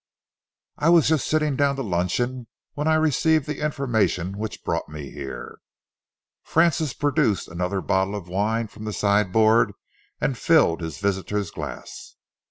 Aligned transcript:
I 0.79 0.89
was 0.89 1.07
just 1.07 1.27
sitting 1.27 1.55
down 1.55 1.75
to 1.75 1.83
luncheon 1.83 2.47
when 2.73 2.87
I 2.87 2.95
received 2.95 3.45
the 3.45 3.59
information 3.63 4.35
which 4.39 4.63
brought 4.63 4.89
me 4.89 5.11
here." 5.11 5.59
Francis 6.41 6.95
produced 6.95 7.47
another 7.47 7.81
bottle 7.81 8.15
of 8.15 8.27
wine 8.27 8.65
from 8.65 8.85
the 8.85 8.93
sideboard 8.93 9.73
and 10.19 10.35
filled 10.35 10.81
his 10.81 10.97
visitor's 10.97 11.51
glass. 11.51 12.15